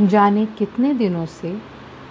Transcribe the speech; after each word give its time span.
जाने 0.00 0.46
कितने 0.46 0.94
दिनों 0.94 1.26
से 1.26 1.58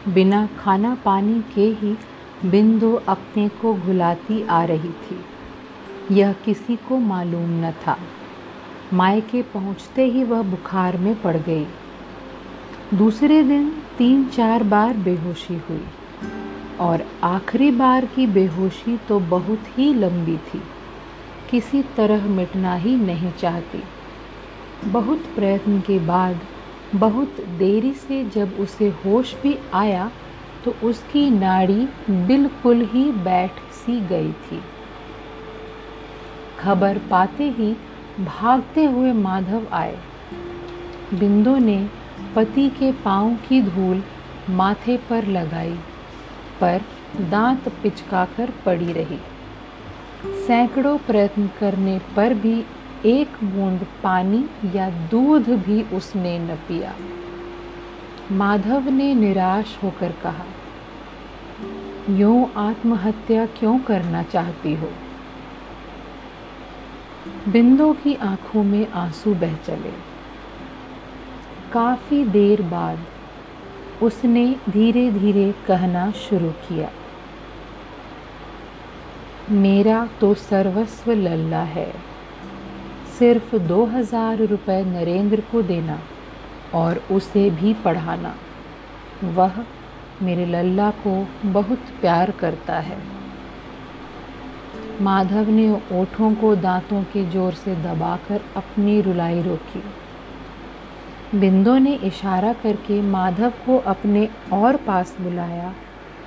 बिना 0.07 0.49
खाना 0.59 0.95
पानी 0.95 1.43
के 1.55 1.61
ही 1.61 1.97
बिंदु 2.45 2.93
अपने 3.07 3.49
को 3.49 3.73
घुलाती 3.73 4.47
आ 4.47 4.63
रही 4.63 4.89
थी। 4.89 5.25
यह 6.11 6.33
किसी 6.33 6.75
को 6.75 6.97
मालूम 6.97 7.65
न 7.65 7.71
था। 7.71 7.97
मायके 8.93 9.41
पहुँचते 9.41 10.05
ही 10.05 10.23
वह 10.23 10.41
बुखार 10.41 10.97
में 10.97 11.21
पड़ 11.21 11.37
गई। 11.37 11.67
दूसरे 12.93 13.43
दिन 13.43 13.81
तीन 13.97 14.25
चार 14.25 14.63
बार 14.63 14.97
बेहोशी 14.97 15.55
हुई 15.55 15.83
और 16.79 17.07
आखिरी 17.23 17.71
बार 17.71 18.05
की 18.05 18.27
बेहोशी 18.27 18.97
तो 18.97 19.19
बहुत 19.19 19.59
ही 19.77 19.93
लंबी 19.93 20.37
थी। 20.37 20.61
किसी 21.51 21.83
तरह 21.83 22.25
मिटना 22.25 22.75
ही 22.75 22.95
नहीं 22.95 23.31
चाहती। 23.31 23.83
बहुत 24.89 25.17
प्रयत्न 25.17 25.79
के 25.79 25.99
बाद 25.99 26.39
बहुत 26.95 27.39
देरी 27.57 27.91
से 27.93 28.23
जब 28.29 28.59
उसे 28.59 28.87
होश 29.05 29.35
भी 29.41 29.57
आया 29.73 30.11
तो 30.65 30.73
उसकी 30.83 31.29
नाड़ी 31.29 31.87
बिल्कुल 32.27 32.81
ही 32.81 33.11
बैठ 33.11 33.59
सी 33.73 33.99
गई 33.99 34.31
थी। 34.31 34.61
खबर 36.59 36.97
पाते 37.09 37.49
ही 37.49 37.71
भागते 38.19 38.85
हुए 38.85 39.11
माधव 39.13 39.67
आए। 39.73 39.97
बिंदु 41.13 41.57
ने 41.57 41.77
पति 42.35 42.69
के 42.69 42.91
पाँव 42.91 43.35
की 43.49 43.61
धूल 43.61 44.03
माथे 44.49 44.97
पर 45.09 45.27
लगाई, 45.27 45.77
पर 46.61 46.81
दांत 47.21 47.69
पिचकाकर 47.83 48.51
पड़ी 48.65 48.91
रही। 48.93 49.19
सैकड़ों 50.47 50.97
प्रयत्न 50.97 51.49
करने 51.59 51.99
पर 52.15 52.33
भी 52.33 52.61
एक 53.05 53.43
बूंद 53.43 53.85
पानी 54.03 54.43
या 54.75 54.89
दूध 55.09 55.49
भी 55.65 55.81
उसने 55.95 56.37
न 56.39 56.55
पिया। 56.67 56.93
माधव 58.31 58.89
ने 58.89 59.13
निराश 59.13 59.77
होकर 59.83 60.11
कहा, 60.23 60.45
यूँ 62.09 62.51
आत्महत्या 62.57 63.45
क्यों 63.59 63.77
करना 63.79 64.23
चाहती 64.23 64.73
हो? 64.75 64.89
बिंदु 67.47 67.91
की 67.93 68.15
आँखों 68.23 68.63
में 68.63 68.87
आँसू 68.95 69.33
बह 69.35 69.55
चले। 69.57 69.91
काफ़ी 71.71 72.23
देर 72.25 72.61
बाद 72.61 73.05
उसने 74.03 74.45
धीरे 74.69 75.09
धीरे 75.11 75.51
कहना 75.67 76.11
शुरू 76.19 76.49
किया, 76.67 76.89
मेरा 79.51 80.07
तो 80.21 80.33
सर्वस्व 80.33 81.11
लल्ला 81.11 81.63
है। 81.69 81.91
सिर्फ़ 83.19 83.55
दो 83.57 83.83
हज़ार 83.85 84.41
रुपये 84.45 84.83
नरेंद्र 84.85 85.41
को 85.51 85.61
देना 85.63 85.99
और 86.75 87.01
उसे 87.11 87.49
भी 87.51 87.73
पढ़ाना। 87.73 88.33
वह 89.25 89.53
मेरे 90.21 90.45
लल्ला 90.45 90.89
को 91.03 91.13
बहुत 91.51 91.79
प्यार 92.01 92.31
करता 92.31 92.79
है। 92.79 92.97
माधव 95.01 95.49
ने 95.49 95.69
ओठों 95.93 96.33
को 96.35 96.55
दांतों 96.55 97.03
के 97.03 97.23
ज़ोर 97.25 97.53
से 97.53 97.75
दबाकर 97.75 98.41
अपनी 98.55 98.99
रुलाई 99.01 99.41
रोकी। 99.41 99.81
बिंदु 101.35 101.77
ने 101.77 101.93
इशारा 102.03 102.53
करके 102.53 103.01
माधव 103.01 103.53
को 103.65 103.77
अपने 103.87 104.27
और 104.53 104.75
पास 104.77 105.15
बुलाया 105.21 105.73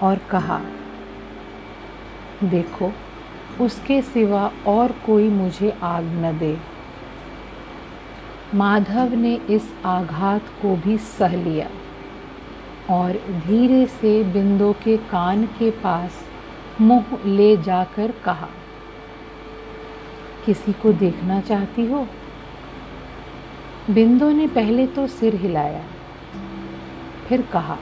और 0.03 0.19
कहा, 0.31 0.61
देखो, 2.45 2.93
उसके 3.61 4.01
सिवा 4.03 4.51
और 4.67 4.93
कोई 5.07 5.29
मुझे 5.31 5.71
आग 5.83 6.05
न 6.17 6.37
दे। 6.39 6.57
माधव 8.55 9.15
ने 9.15 9.35
इस 9.51 9.73
आघात 9.85 10.49
को 10.63 10.77
भी 10.77 10.97
सह 10.99 11.35
लिया 11.45 11.69
और 12.91 13.13
धीरे 13.47 13.87
से 13.87 14.23
बिंदु 14.25 14.73
के 14.73 14.97
कान 14.97 15.45
के 15.59 15.71
पास 15.71 16.25
मुँह 16.81 17.05
ले 17.27 17.57
जाकर 17.57 18.13
कहा, 18.25 18.49
किसी 20.47 20.73
को 20.73 20.93
देखना 20.93 21.41
चाहती 21.41 21.87
हो? 21.87 22.07
बिंदु 23.91 24.31
ने 24.31 24.47
पहले 24.47 24.87
तो 24.87 25.07
सिर 25.07 25.35
हिलाया, 25.35 25.85
फिर 27.29 27.43
कहा, 27.43 27.77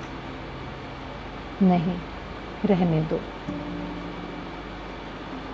नहीं, 1.63 1.97
रहने 2.65 3.01
दो। 3.03 3.21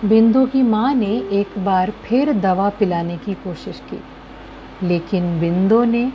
बिंदु 0.07 0.45
की 0.45 0.61
माँ 0.61 0.93
ने 0.93 1.17
एक 1.31 1.57
बार 1.57 1.91
फिर 2.05 2.33
दवा 2.33 2.69
पिलाने 2.69 3.17
की 3.17 3.33
कोशिश 3.33 3.81
की। 3.89 4.01
लेकिन 4.83 5.39
बिंदु 5.39 5.83
ने 5.83 6.11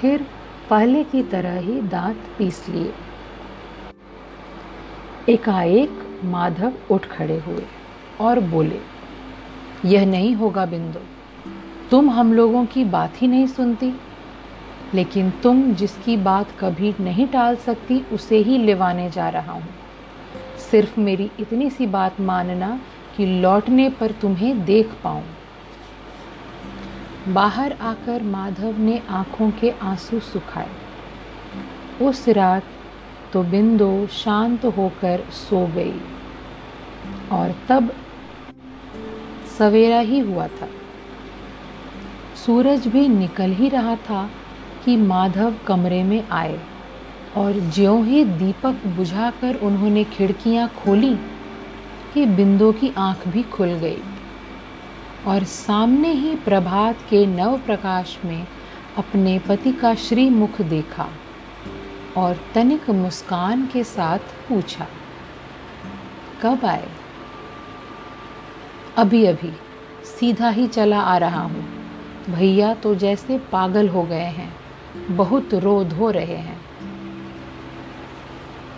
फिर 0.00 0.26
पहले 0.70 1.04
की 1.04 1.22
तरह 1.22 1.58
ही 1.58 1.80
दांत 1.80 2.16
पीस 2.38 2.68
लिए। 2.68 2.92
एकाएक 5.28 6.20
माधव 6.24 6.72
उठ 6.90 7.06
खड़े 7.06 7.38
हुए 7.38 7.64
और 8.20 8.40
बोले, 8.40 8.80
यह 9.84 10.06
नहीं 10.06 10.34
होगा 10.34 10.66
बिंदु। 10.66 11.00
तुम 11.90 12.10
हम 12.10 12.32
लोगों 12.32 12.66
की 12.66 12.84
बात 12.84 13.22
ही 13.22 13.26
नहीं 13.26 13.46
सुनती। 13.46 13.92
लेकिन 14.94 15.30
तुम 15.30 15.74
जिसकी 15.74 16.16
बात 16.16 16.48
कभी 16.60 16.94
नहीं 17.00 17.26
टाल 17.26 17.56
सकती, 17.56 18.04
उसे 18.12 18.36
ही 18.36 18.58
लेवाने 18.58 19.10
जा 19.10 19.28
रहा 19.28 19.52
हूँ। 19.52 19.68
सिर्फ़ 20.70 21.00
मेरी 21.00 21.30
इतनी 21.40 21.70
सी 21.70 21.86
बात 21.86 22.20
मानना 22.20 22.80
कि 23.16 23.26
लौटने 23.26 23.88
पर 23.90 24.12
तुम्हें 24.12 24.64
देख 24.64 24.92
पाऊँ। 25.04 25.22
बाहर 27.28 27.72
आकर 27.72 28.22
माधव 28.22 28.78
ने 28.78 29.02
आँखों 29.10 29.50
के 29.50 29.70
आँसू 29.82 30.20
सुखाए। 30.20 30.70
उस 32.02 32.28
रात 32.28 32.64
तो 33.32 33.42
बिंदु 33.42 34.06
शांत 34.06 34.64
होकर 34.64 35.20
सो 35.30 35.66
गई 35.66 36.00
और 37.32 37.54
तब 37.68 37.92
सवेरा 39.58 39.98
ही 39.98 40.18
हुआ 40.18 40.46
था। 40.46 40.68
सूरज 42.46 42.86
भी 42.86 43.08
निकल 43.08 43.52
ही 43.52 43.68
रहा 43.68 43.96
था 43.96 44.30
कि 44.84 44.96
माधव 44.96 45.54
कमरे 45.66 46.02
में 46.02 46.28
आए 46.28 46.60
और 47.36 47.52
ज्यों 47.52 48.04
ही 48.06 48.24
दीपक 48.24 48.86
बुझाकर 48.86 49.54
उन्होंने 49.54 50.04
खिड़कियाँ 50.04 50.68
खोली 50.68 51.14
कि 52.14 52.26
बिंदु 52.26 52.72
की 52.72 52.92
आँख 52.98 53.28
भी 53.28 53.42
खुल 53.42 53.68
गई। 53.68 53.98
और 55.26 55.44
सामने 55.44 56.12
ही 56.12 56.34
प्रभात 56.36 56.96
के 57.10 57.24
नव 57.26 57.58
प्रकाश 57.58 58.18
में 58.24 58.46
अपने 58.98 59.38
पति 59.38 59.72
का 59.72 59.94
श्रीमुख 59.94 60.60
देखा 60.62 61.08
और 62.16 62.40
तनिक 62.54 62.90
मुस्कान 62.90 63.66
के 63.66 63.84
साथ 63.84 64.18
पूछा, 64.48 64.86
कब 66.42 66.64
आए? 66.64 66.88
अभी 68.96 69.24
अभी 69.26 69.52
सीधा 70.10 70.48
ही 70.48 70.66
चला 70.68 71.00
आ 71.00 71.16
रहा 71.18 71.42
हूँ। 71.42 71.64
भैया 72.30 72.74
तो 72.74 72.94
जैसे 72.94 73.38
पागल 73.52 73.88
हो 73.88 74.02
गए 74.02 74.28
हैं, 74.32 74.52
बहुत 75.10 75.54
रो 75.54 75.82
धो 75.84 76.10
रहे 76.10 76.36
हैं। 76.36 76.60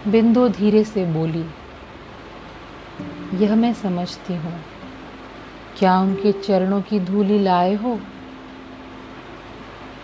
बिंदु 0.08 0.48
धीरे 0.48 0.84
से 0.84 1.04
बोली, 1.04 1.44
यह 3.34 3.54
मैं 3.56 3.72
समझती 3.74 4.34
हूँ। 4.34 4.54
क्या 5.76 5.98
उनके 6.00 6.32
चरणों 6.32 6.80
की 6.82 7.00
धूली 7.00 7.38
लाए 7.38 7.74
हो? 7.74 8.00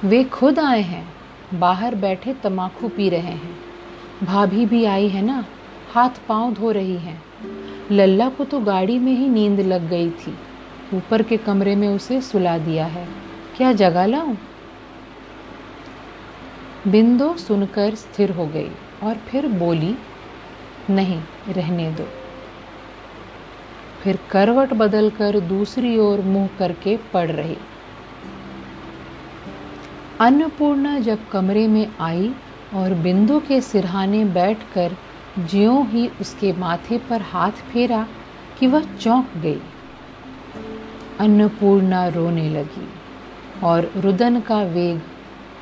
वे 0.05 0.25
खुद 0.25 0.59
आए 0.59 0.81
हैं, 0.81 1.07
बाहर 1.55 1.95
बैठे 1.95 2.35
तमाकू 2.35 2.89
पी 2.89 3.09
रहे 3.09 3.21
हैं। 3.21 3.59
भाभी 4.25 4.67
भी 4.67 4.85
आई 4.85 5.09
है 5.09 5.23
ना, 5.23 5.45
हाथ 5.93 6.11
पाँव 6.29 6.53
धो 6.55 6.71
रही 6.71 6.97
हैं। 6.97 7.23
लल्ला 7.91 8.29
को 8.29 8.45
तो 8.45 8.61
गाड़ी 8.61 8.99
में 8.99 9.13
ही 9.13 9.29
नींद 9.29 9.61
लग 9.61 9.89
गई 9.89 10.11
थी, 10.11 10.39
ऊपर 10.95 11.23
के 11.23 11.37
कमरे 11.37 11.77
में 11.77 11.89
उसे 11.89 12.21
सुला 12.21 12.59
दिया 12.59 12.87
है। 12.87 13.09
क्या 13.57 13.73
जगा 13.73 14.07
लाऊं? 14.07 14.37
बिंदु 16.89 17.37
सुनकर 17.37 17.95
स्थिर 17.95 18.31
हो 18.31 18.47
गई 18.47 18.71
और 19.03 19.15
फिर 19.15 19.49
बोली, 19.49 19.97
नहीं, 20.91 21.21
रहने 21.49 21.91
दो। 21.91 22.07
फिर 24.03 24.19
करवट 24.31 24.73
बदलकर 24.73 25.41
दूसरी 25.41 25.99
ओर 25.99 26.21
मुँह 26.21 26.49
करके 26.59 26.97
पड़ 27.13 27.31
रही। 27.31 27.57
अन्नपूर्णा 30.21 30.99
जब 30.99 31.29
कमरे 31.29 31.67
में 31.69 31.87
आई 32.01 32.35
और 32.75 32.95
बिंदु 32.95 33.39
के 33.41 33.61
सिरहाने 33.61 34.25
बैठकर 34.25 34.97
ज्यों 35.39 35.87
ही 35.87 36.07
उसके 36.21 36.53
माथे 36.53 36.99
पर 36.99 37.23
हाथ 37.23 37.63
फेरा 37.71 38.07
कि 38.59 38.67
वह 38.67 38.97
चौंक 38.97 39.37
गई। 39.37 39.61
अन्नपूर्णा 41.21 42.07
रोने 42.09 42.49
लगी 42.51 42.89
और 43.63 43.91
रुदन 43.97 44.41
का 44.41 44.63
वेग 44.63 45.01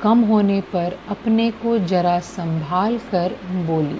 कम 0.01 0.19
होने 0.19 0.61
पर 0.73 0.97
अपने 1.09 1.49
को 1.51 1.77
जरा 1.85 2.19
संभाल 2.19 2.97
कर 3.11 3.35
बोली 3.65 3.99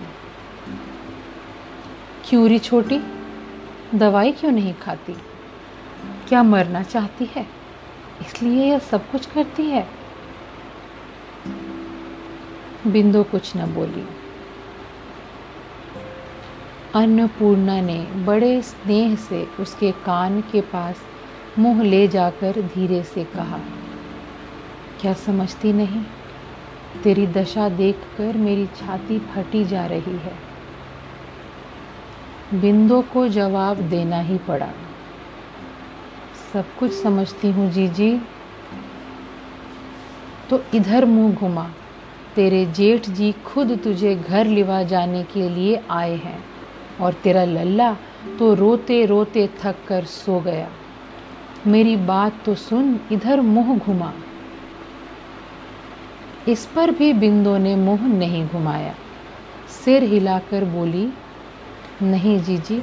क्यूरी 2.29 2.59
छोटी? 2.59 2.99
दवाई 3.95 4.31
क्यों 4.31 4.51
नहीं 4.51 4.73
खाती? 4.73 5.13
क्या 6.29 6.43
मरना 6.43 6.83
चाहती 6.83 7.25
है? 7.25 7.47
इसलिए 8.21 8.65
यह 8.65 8.79
सब 8.79 9.11
कुछ 9.11 9.25
करती 9.25 9.63
है। 9.63 9.87
बिंदु 12.87 13.23
कुछ 13.23 13.57
न 13.57 13.73
बोली। 13.73 14.07
अन्नपूर्णा 16.95 17.81
ने 17.81 18.03
बड़े 18.03 18.61
स्नेह 18.61 19.15
से 19.15 19.47
उसके 19.59 19.91
कान 19.91 20.41
के 20.41 20.61
पास 20.61 20.95
मुँह 21.59 21.83
ले 21.83 22.07
जाकर 22.07 22.61
धीरे 22.61 23.03
से 23.03 23.23
कहा, 23.23 23.59
क्या 25.01 25.13
समझती 25.13 25.73
नहीं? 25.73 26.03
तेरी 27.03 27.27
दशा 27.27 27.69
देखकर 27.69 28.37
मेरी 28.37 28.65
छाती 28.65 29.19
फटी 29.19 29.65
जा 29.65 29.85
रही 29.85 30.17
है। 30.17 30.50
बिंदु 32.53 33.01
को 33.01 33.27
जवाब 33.27 33.77
देना 33.77 34.19
ही 34.19 34.37
पड़ा। 34.37 34.69
सब 36.53 36.65
कुछ 36.79 36.91
समझती 36.91 37.51
हूँ, 37.51 37.71
जीजी। 37.71 38.21
तो 40.49 40.63
इधर 40.73 41.05
मुँह 41.05 41.35
घुमा। 41.35 41.69
तेरे 42.35 42.65
जेठ 42.65 43.09
जी 43.09 43.31
खुद 43.31 43.79
तुझे 43.83 44.15
घर 44.15 44.45
लिवा 44.45 44.83
जाने 44.83 45.23
के 45.23 45.49
लिए 45.49 45.81
आए 45.91 46.15
हैं 46.15 46.43
और 47.01 47.13
तेरा 47.13 47.43
लल्ला 47.45 47.93
तो 48.39 48.53
रोते 48.53 49.05
रोते 49.05 49.49
थक 49.63 49.75
कर 49.87 50.05
सो 50.05 50.39
गया। 50.39 50.69
मेरी 51.67 51.95
बात 51.95 52.43
तो 52.45 52.55
सुन, 52.55 52.99
इधर 53.11 53.41
मुँह 53.41 53.77
घुमा। 53.77 54.13
इस 56.47 56.65
पर 56.65 56.91
भी 56.91 57.13
बिंदु 57.13 57.57
ने 57.57 57.75
मुँह 57.75 58.07
नहीं 58.07 58.47
घुमाया। 58.47 58.93
सिर 59.85 60.03
हिलाकर 60.03 60.65
बोली 60.65 61.09
नहीं, 62.01 62.39
जीजी। 62.39 62.79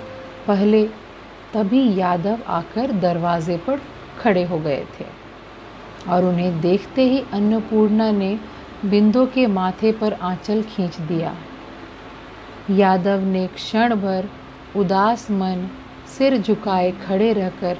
पहले 0.47 0.85
तभी 1.55 1.83
यादव 1.97 2.39
आकर 2.47 2.93
दरवाजे 2.93 3.57
पर 3.57 3.81
खड़े 4.21 4.45
हो 4.45 4.59
गए 4.59 4.85
थे 5.01 5.05
और 6.11 6.25
उन्हें 6.25 6.61
देखते 6.61 7.03
ही 7.03 7.23
अन्नपूर्णा 7.33 8.11
ने 8.11 8.39
बिंदु 8.85 9.27
के 9.27 9.47
माथे 9.47 9.93
पर 9.93 10.13
आंचल 10.13 10.63
खींच 10.63 11.01
दिया। 11.01 11.35
यादव 12.71 13.21
ने 13.21 13.47
क्षण 13.47 13.95
भर 13.95 14.29
उदास 14.77 15.31
मन 15.31 15.69
सिर 16.19 16.37
झुकाए 16.39 16.91
खड़े 17.07 17.33
रहकर 17.33 17.79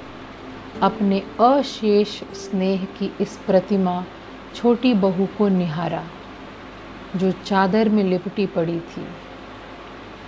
अपने 0.81 1.21
अशेष 1.39 2.19
स्नेह 2.33 2.85
की 2.97 3.11
इस 3.21 3.37
प्रतिमा 3.47 4.03
छोटी 4.55 4.93
बहू 4.93 5.27
को 5.37 5.47
निहारा, 5.47 6.03
जो 7.15 7.31
चादर 7.31 7.89
में 7.89 8.03
लिपटी 8.03 8.45
पड़ी 8.45 8.79
थी। 8.79 9.05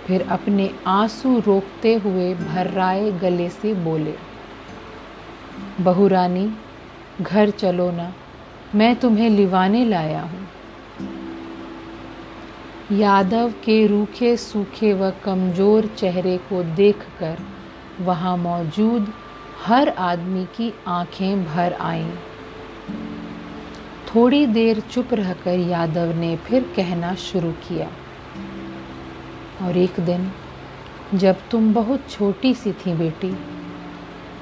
फिर 0.06 0.22
अपने 0.30 0.70
आँसू 0.86 1.38
रोकते 1.38 1.94
हुए 1.94 2.32
भर्राए 2.34 3.10
गले 3.12 3.48
से 3.50 3.74
बोले 3.74 4.14
बहू 5.80 6.06
रानी 6.08 6.50
घर 7.20 7.50
चलो 7.50 7.90
ना, 7.90 8.12
मैं 8.74 8.94
तुम्हें 8.96 9.28
लिवाने 9.30 9.84
लाया 9.84 10.22
हूँ। 10.22 10.46
यादव 12.92 13.52
के 13.64 13.86
रूखे 13.86 14.36
सूखे 14.36 14.92
व 14.94 15.10
कमज़ोर 15.24 15.86
चेहरे 15.96 16.36
को 16.48 16.62
देखकर 16.74 17.38
वहाँ 18.00 18.36
मौजूद 18.36 19.12
हर 19.64 19.88
आदमी 19.88 20.44
की 20.56 20.72
आँखें 20.88 21.44
भर 21.44 21.72
आईं। 21.72 22.10
थोड़ी 24.06 24.46
देर 24.46 24.80
चुप 24.80 25.14
रहकर 25.14 25.58
यादव 25.58 26.14
ने 26.16 26.36
फिर 26.36 26.72
कहना 26.76 27.14
शुरू 27.20 27.52
किया 27.68 27.88
और 29.62 29.76
एक 29.76 30.00
दिन, 30.00 30.30
जब 31.14 31.36
तुम 31.50 31.74
बहुत 31.74 32.10
छोटी 32.10 32.54
सी 32.54 32.72
थी 32.72 32.94
बेटी, 32.94 33.36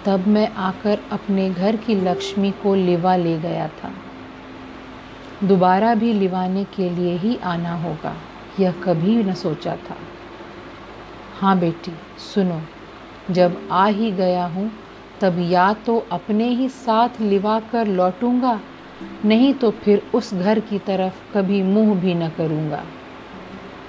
तब 0.04 0.26
मैं 0.26 0.48
आकर 0.48 0.98
अपने 1.12 1.50
घर 1.50 1.76
की 1.76 1.94
लक्ष्मी 1.94 2.50
को 2.50 2.74
लिवा 2.74 3.16
ले 3.16 3.38
गया 3.38 3.68
था। 3.68 3.92
दोबारा 5.44 5.94
भी 5.94 6.12
लिवाने 6.12 6.64
के 6.64 6.90
लिए 6.90 7.16
ही 7.16 7.36
आना 7.36 7.74
होगा, 7.74 8.16
यह 8.60 8.72
कभी 8.72 9.22
न 9.22 9.34
सोचा 9.34 9.76
था। 9.76 9.96
हाँ 11.40 11.58
बेटी, 11.58 11.92
सुनो, 12.34 12.60
जब 13.30 13.68
आ 13.70 13.86
ही 13.86 14.12
गया 14.12 14.46
हूँ, 14.46 14.72
तब 15.20 15.36
या 15.38 15.72
तो 15.72 16.06
अपने 16.12 16.48
ही 16.48 16.68
साथ 16.68 17.20
लिवा 17.20 17.60
कर 17.60 17.86
लौटूँगा, 17.86 18.60
नहीं 19.24 19.54
तो 19.54 19.70
फिर 19.70 20.02
उस 20.14 20.34
घर 20.34 20.60
की 20.60 20.78
तरफ़ 20.78 21.34
कभी 21.34 21.62
मुँह 21.62 22.00
भी 22.00 22.14
न 22.14 22.28
करूँगा। 22.28 22.84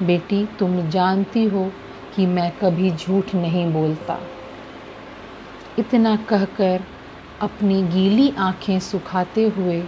बेटी, 0.01 0.45
तुम 0.59 0.89
जानती 0.89 1.45
हो 1.45 1.71
कि 2.15 2.25
मैं 2.25 2.51
कभी 2.51 2.91
झूठ 2.91 3.35
नहीं 3.35 3.73
बोलता। 3.73 4.19
इतना 5.79 6.15
कहकर 6.15 6.81
अपनी 7.41 7.83
गीली 7.83 8.33
आँखें 8.39 8.79
सुखाते 8.79 9.47
हुए 9.47 9.83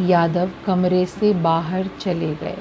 यादव 0.00 0.50
कमरे 0.66 1.06
से 1.06 1.32
बाहर 1.34 1.86
चले 2.00 2.34
गए। 2.34 2.58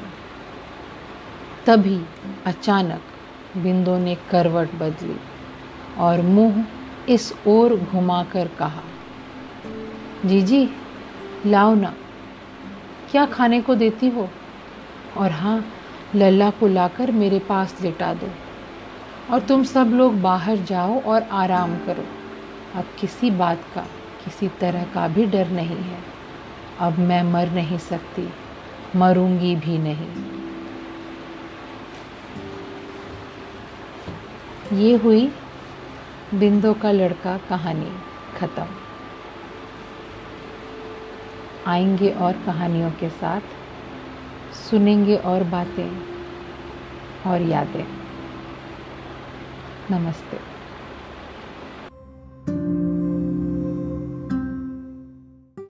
तभी 1.65 2.01
अचानक 2.45 3.01
बिंदु 3.57 3.97
ने 3.97 4.15
करवट 4.31 4.73
बदली 4.73 5.17
और 5.97 6.21
मुँह 6.21 6.65
इस 7.09 7.33
ओर 7.47 7.75
घुमाकर 7.75 8.47
कहा, 8.47 8.83
जीजी, 10.25 10.69
लाओ 11.45 11.75
ना। 11.75 11.93
क्या 13.11 13.25
खाने 13.25 13.61
को 13.61 13.75
देती 13.75 14.09
हो? 14.09 14.29
और 15.17 15.31
हाँ 15.31 15.73
लल्ला 16.15 16.49
को 16.49 16.67
लाकर 16.67 17.11
मेरे 17.11 17.39
पास 17.39 17.81
लिटा 17.81 18.13
दो। 18.13 18.29
और 19.33 19.39
तुम 19.39 19.63
सब 19.63 19.87
लोग 19.87 20.21
बाहर 20.21 20.57
जाओ 20.57 21.01
और 21.01 21.21
आराम 21.21 21.77
करो। 21.77 22.05
अब 22.75 22.85
किसी 22.99 23.31
बात 23.31 23.61
का, 23.75 23.81
किसी 24.25 24.47
तरह 24.47 24.83
का 24.83 25.07
भी 25.07 25.25
डर 25.25 25.47
नहीं 25.47 25.75
है। 25.75 25.99
अब 26.79 26.99
मैं 26.99 27.23
मर 27.23 27.49
नहीं 27.49 27.77
सकती, 27.77 28.29
मरूँगी 28.95 29.55
भी 29.55 29.77
नहीं। 29.77 30.07
ये 34.79 34.95
हुई 34.95 35.31
बिंदु 36.33 36.73
का 36.73 36.91
लड़का 36.91 37.37
कहानी 37.37 37.91
ख़त्म। 38.37 38.65
आएँगे 41.67 42.09
और 42.09 42.33
कहानियों 42.33 42.91
के 42.91 43.09
साथ। 43.09 43.41
सुनेंगे 44.65 45.15
और 45.17 45.43
बातें 45.49 46.01
और 47.23 47.41
यादें। 47.41 47.85
नमस्ते। 49.89 50.54